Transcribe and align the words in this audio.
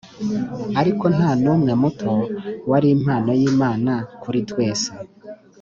ariko 0.81 1.05
ntanumwe-muto 1.15 2.11
wari 2.69 2.87
impano 2.95 3.31
y’imana 3.39 3.93
kuri 4.21 4.39
twese. 4.49 4.89